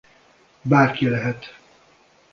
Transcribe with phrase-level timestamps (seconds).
[0.61, 1.55] Bárki lehet.